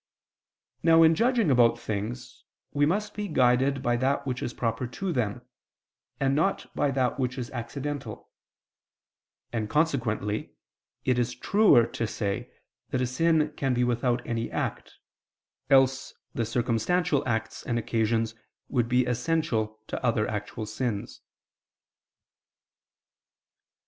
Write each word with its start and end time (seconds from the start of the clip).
Now 0.81 1.03
in 1.03 1.13
judging 1.13 1.51
about 1.51 1.77
things, 1.77 2.43
we 2.73 2.87
must 2.87 3.13
be 3.13 3.27
guided 3.27 3.83
by 3.83 3.97
that 3.97 4.25
which 4.25 4.41
is 4.41 4.51
proper 4.51 4.87
to 4.87 5.13
them, 5.13 5.43
and 6.19 6.33
not 6.35 6.75
by 6.75 6.89
that 6.89 7.19
which 7.19 7.37
is 7.37 7.51
accidental: 7.51 8.31
and 9.53 9.69
consequently 9.69 10.55
it 11.05 11.19
is 11.19 11.35
truer 11.35 11.85
to 11.85 12.07
say 12.07 12.51
that 12.89 13.01
a 13.01 13.05
sin 13.05 13.53
can 13.55 13.75
be 13.75 13.83
without 13.83 14.25
any 14.25 14.49
act; 14.49 14.95
else 15.69 16.15
the 16.33 16.47
circumstantial 16.47 17.21
acts 17.29 17.61
and 17.61 17.77
occasions 17.77 18.33
would 18.69 18.89
be 18.89 19.05
essential 19.05 19.83
to 19.85 20.03
other 20.03 20.27
actual 20.27 20.65
sins. 20.65 21.21